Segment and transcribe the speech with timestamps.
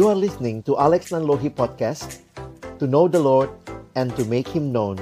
[0.00, 2.24] You are listening to Alex Nanlohi Podcast
[2.80, 3.52] To know the Lord
[3.92, 4.96] and to make Him known.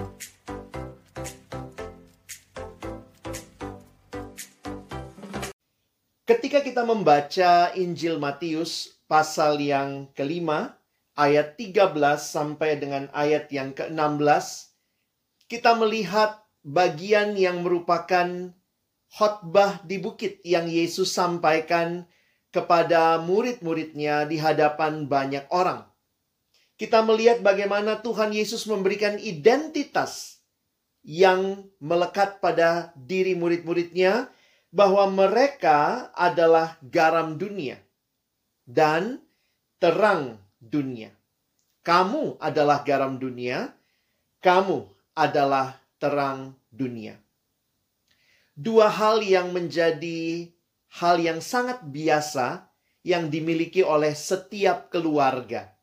[6.26, 10.82] Ketika kita membaca Injil Matius pasal yang kelima
[11.14, 14.46] ayat 13 sampai dengan ayat yang ke-16
[15.46, 18.50] kita melihat bagian yang merupakan
[19.14, 22.02] khotbah di bukit yang Yesus sampaikan
[22.48, 25.84] kepada murid-muridnya di hadapan banyak orang.
[26.78, 30.38] Kita melihat bagaimana Tuhan Yesus memberikan identitas
[31.02, 34.30] yang melekat pada diri murid-muridnya
[34.68, 37.80] bahwa mereka adalah garam dunia
[38.68, 39.18] dan
[39.80, 41.10] terang dunia.
[41.82, 43.72] Kamu adalah garam dunia,
[44.44, 44.84] kamu
[45.16, 47.16] adalah terang dunia.
[48.52, 50.50] Dua hal yang menjadi
[50.96, 52.68] hal yang sangat biasa
[53.04, 55.76] yang dimiliki oleh setiap keluarga.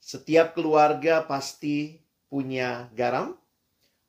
[0.00, 1.96] Setiap keluarga pasti
[2.28, 3.36] punya garam,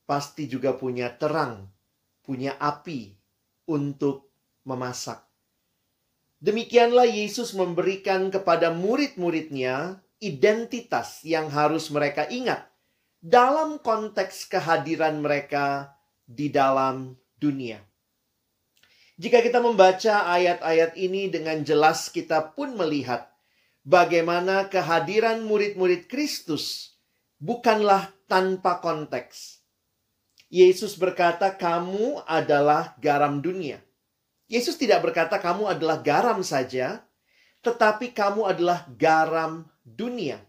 [0.04, 1.72] pasti juga punya terang,
[2.20, 3.16] punya api
[3.72, 4.28] untuk
[4.68, 5.24] memasak.
[6.44, 12.70] Demikianlah Yesus memberikan kepada murid-muridnya identitas yang harus mereka ingat
[13.24, 15.96] dalam konteks kehadiran mereka
[16.28, 17.82] di dalam dunia.
[19.16, 23.32] Jika kita membaca ayat-ayat ini dengan jelas, kita pun melihat
[23.88, 26.96] bagaimana kehadiran murid-murid Kristus
[27.40, 29.64] bukanlah tanpa konteks.
[30.52, 33.80] Yesus berkata, "Kamu adalah garam dunia."
[34.52, 37.08] Yesus tidak berkata, "Kamu adalah garam saja,"
[37.64, 40.44] tetapi kamu adalah garam dunia.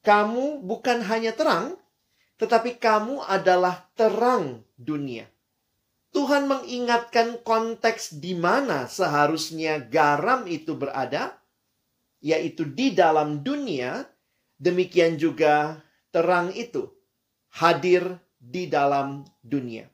[0.00, 1.76] Kamu bukan hanya terang,
[2.40, 5.28] tetapi kamu adalah terang dunia.
[6.08, 11.36] Tuhan mengingatkan konteks di mana seharusnya garam itu berada,
[12.24, 14.08] yaitu di dalam dunia.
[14.58, 15.78] Demikian juga
[16.10, 16.90] terang itu
[17.54, 19.86] hadir di dalam dunia.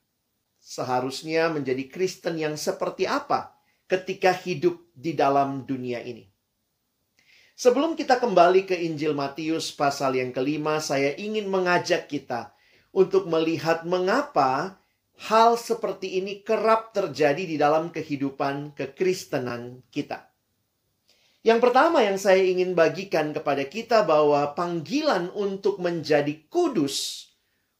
[0.57, 3.53] Seharusnya menjadi Kristen yang seperti apa
[3.85, 6.25] ketika hidup di dalam dunia ini.
[7.55, 12.57] Sebelum kita kembali ke Injil Matius pasal yang kelima, saya ingin mengajak kita
[12.91, 14.81] untuk melihat mengapa
[15.29, 20.31] hal seperti ini kerap terjadi di dalam kehidupan kekristenan kita.
[21.45, 27.29] Yang pertama yang saya ingin bagikan kepada kita bahwa panggilan untuk menjadi kudus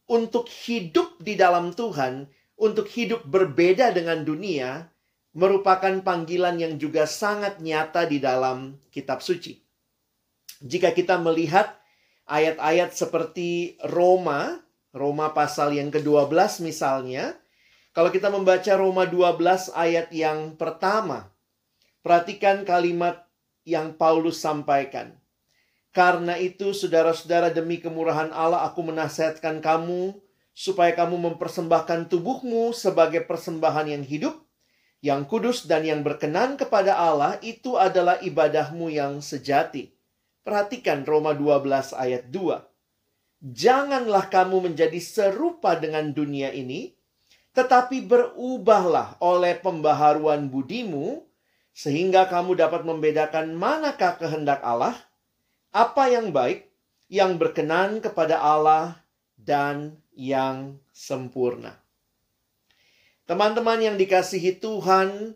[0.05, 2.29] untuk hidup di dalam Tuhan,
[2.61, 4.93] untuk hidup berbeda dengan dunia,
[5.35, 9.59] merupakan panggilan yang juga sangat nyata di dalam kitab suci.
[10.61, 11.75] Jika kita melihat
[12.29, 14.64] ayat-ayat seperti Roma,
[14.95, 17.35] Roma pasal yang ke-12 misalnya,
[17.91, 21.35] kalau kita membaca Roma 12 ayat yang pertama,
[22.07, 23.27] perhatikan kalimat
[23.67, 25.19] yang Paulus sampaikan.
[25.91, 30.15] Karena itu, saudara-saudara, demi kemurahan Allah, aku menasihatkan kamu
[30.55, 34.47] supaya kamu mempersembahkan tubuhmu sebagai persembahan yang hidup,
[35.03, 37.39] yang kudus, dan yang berkenan kepada Allah.
[37.43, 39.95] Itu adalah ibadahmu yang sejati.
[40.43, 42.74] Perhatikan Roma 12 ayat 2.
[43.43, 46.95] Janganlah kamu menjadi serupa dengan dunia ini,
[47.55, 51.27] tetapi berubahlah oleh pembaharuan budimu,
[51.75, 54.95] sehingga kamu dapat membedakan manakah kehendak Allah,
[55.75, 56.71] apa yang baik,
[57.11, 59.03] yang berkenan kepada Allah,
[59.35, 61.83] dan yang sempurna.
[63.27, 65.35] Teman-teman yang dikasihi Tuhan,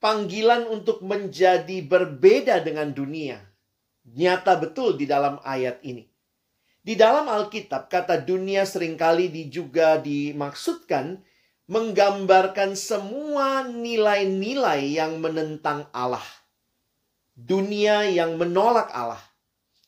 [0.00, 3.48] panggilan untuk menjadi berbeda dengan dunia
[4.16, 6.07] nyata betul di dalam ayat ini.
[6.88, 11.20] Di dalam Alkitab, kata dunia sering kali juga dimaksudkan
[11.68, 16.24] menggambarkan semua nilai-nilai yang menentang Allah.
[17.36, 19.20] Dunia yang menolak Allah.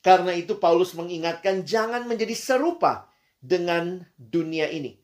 [0.05, 3.09] Karena itu Paulus mengingatkan jangan menjadi serupa
[3.41, 5.01] dengan dunia ini.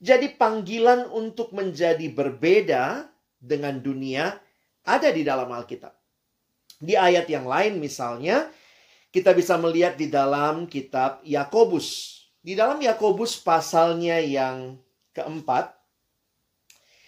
[0.00, 4.40] Jadi panggilan untuk menjadi berbeda dengan dunia
[4.88, 5.92] ada di dalam Alkitab.
[6.80, 8.48] Di ayat yang lain misalnya
[9.16, 12.20] kita bisa melihat di dalam kitab Yakobus.
[12.44, 14.76] Di dalam Yakobus pasalnya yang
[15.16, 15.72] keempat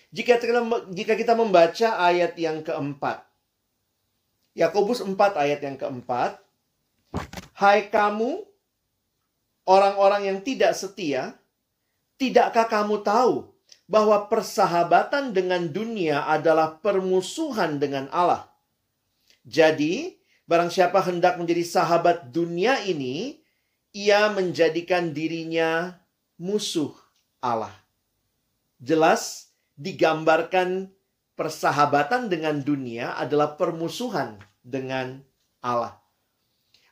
[0.09, 0.41] jika
[1.13, 3.29] kita, membaca ayat yang keempat
[4.57, 6.41] Yakobus 4 ayat yang keempat
[7.59, 8.47] Hai kamu,
[9.67, 11.35] orang-orang yang tidak setia,
[12.15, 13.51] tidakkah kamu tahu
[13.91, 18.47] bahwa persahabatan dengan dunia adalah permusuhan dengan Allah?
[19.43, 20.18] Jadi,
[20.49, 23.39] barang siapa hendak menjadi sahabat dunia ini,
[23.93, 26.01] ia menjadikan dirinya
[26.41, 26.91] musuh
[27.45, 27.73] Allah.
[28.81, 30.89] Jelas digambarkan
[31.39, 35.23] persahabatan dengan dunia adalah permusuhan dengan
[35.61, 36.01] Allah.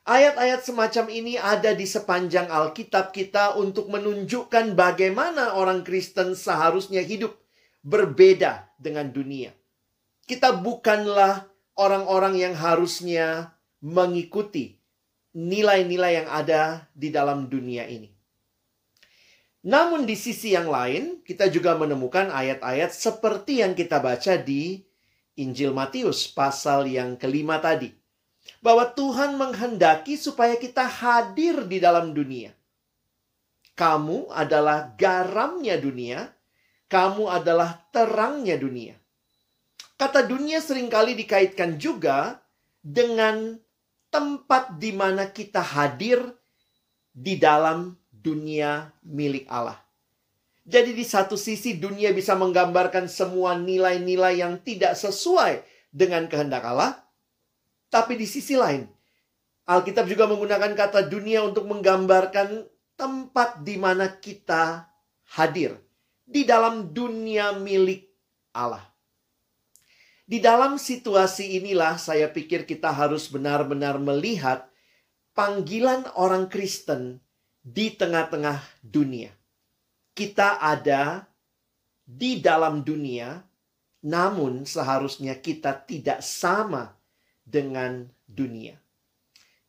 [0.07, 7.35] Ayat-ayat semacam ini ada di sepanjang Alkitab kita untuk menunjukkan bagaimana orang Kristen seharusnya hidup
[7.83, 9.51] berbeda dengan dunia.
[10.23, 11.43] Kita bukanlah
[11.77, 14.77] orang-orang yang harusnya mengikuti
[15.37, 18.09] nilai-nilai yang ada di dalam dunia ini.
[19.67, 24.81] Namun di sisi yang lain, kita juga menemukan ayat-ayat seperti yang kita baca di
[25.37, 27.93] Injil Matius pasal yang kelima tadi
[28.63, 32.55] bahwa Tuhan menghendaki supaya kita hadir di dalam dunia.
[33.77, 36.33] Kamu adalah garamnya dunia,
[36.89, 38.97] kamu adalah terangnya dunia.
[39.97, 42.37] Kata dunia sering kali dikaitkan juga
[42.85, 43.57] dengan
[44.13, 46.21] tempat di mana kita hadir
[47.09, 49.81] di dalam dunia milik Allah.
[50.67, 56.93] Jadi di satu sisi dunia bisa menggambarkan semua nilai-nilai yang tidak sesuai dengan kehendak Allah.
[57.87, 58.83] Tapi di sisi lain,
[59.63, 62.67] Alkitab juga menggunakan kata dunia untuk menggambarkan
[62.99, 64.91] tempat di mana kita
[65.39, 65.79] hadir
[66.27, 68.11] di dalam dunia milik
[68.51, 68.96] Allah.
[70.27, 74.67] Di dalam situasi inilah saya pikir kita harus benar-benar melihat
[75.31, 77.23] panggilan orang Kristen
[77.63, 79.31] di tengah-tengah dunia.
[80.11, 81.31] Kita ada
[82.03, 83.39] di dalam dunia,
[84.03, 86.91] namun seharusnya kita tidak sama
[87.47, 88.75] dengan dunia.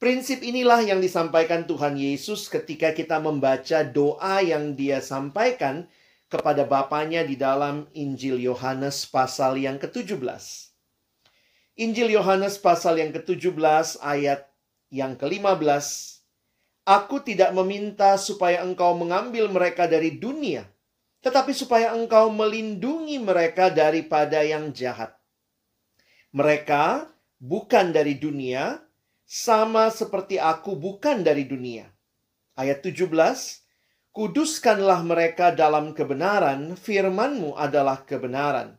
[0.03, 5.87] Prinsip inilah yang disampaikan Tuhan Yesus ketika kita membaca doa yang dia sampaikan
[6.29, 10.21] kepada Bapaknya di dalam Injil Yohanes pasal yang ke-17.
[11.81, 14.45] Injil Yohanes pasal yang ke-17 ayat
[14.93, 15.87] yang ke-15.
[16.89, 20.65] Aku tidak meminta supaya engkau mengambil mereka dari dunia,
[21.21, 25.13] tetapi supaya engkau melindungi mereka daripada yang jahat.
[26.33, 27.09] Mereka
[27.41, 28.81] bukan dari dunia,
[29.29, 31.93] sama seperti aku bukan dari dunia.
[32.57, 33.05] Ayat 17,
[34.19, 38.75] Kuduskanlah mereka dalam kebenaran, firmanmu adalah kebenaran.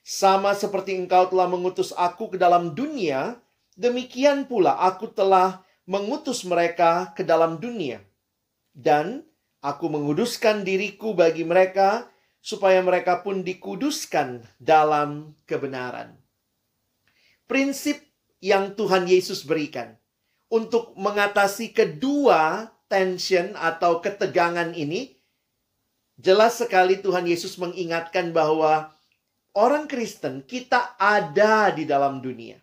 [0.00, 3.36] Sama seperti engkau telah mengutus aku ke dalam dunia,
[3.76, 8.00] demikian pula aku telah mengutus mereka ke dalam dunia.
[8.72, 9.28] Dan
[9.60, 12.08] aku menguduskan diriku bagi mereka,
[12.40, 16.22] supaya mereka pun dikuduskan dalam kebenaran
[17.52, 18.00] prinsip
[18.40, 19.92] yang Tuhan Yesus berikan
[20.48, 25.16] untuk mengatasi kedua tension atau ketegangan ini.
[26.20, 28.92] Jelas sekali Tuhan Yesus mengingatkan bahwa
[29.56, 32.60] orang Kristen kita ada di dalam dunia.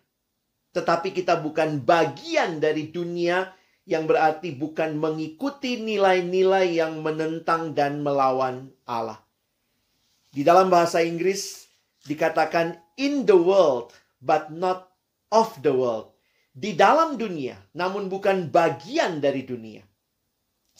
[0.70, 3.50] Tetapi kita bukan bagian dari dunia
[3.90, 9.18] yang berarti bukan mengikuti nilai-nilai yang menentang dan melawan Allah.
[10.30, 11.66] Di dalam bahasa Inggris
[12.06, 13.90] dikatakan in the world
[14.22, 14.94] but not
[15.34, 16.14] of the world.
[16.54, 19.82] Di dalam dunia, namun bukan bagian dari dunia.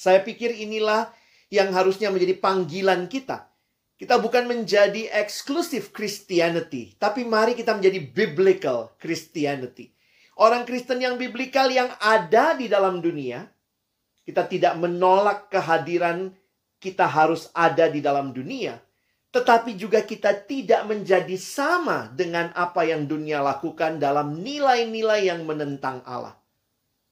[0.00, 1.12] Saya pikir inilah
[1.52, 3.52] yang harusnya menjadi panggilan kita.
[4.00, 9.93] Kita bukan menjadi eksklusif Christianity, tapi mari kita menjadi biblical Christianity.
[10.41, 13.44] Orang Kristen yang biblikal yang ada di dalam dunia,
[14.25, 16.32] kita tidak menolak kehadiran
[16.81, 18.81] kita harus ada di dalam dunia,
[19.37, 26.01] tetapi juga kita tidak menjadi sama dengan apa yang dunia lakukan dalam nilai-nilai yang menentang
[26.08, 26.40] Allah.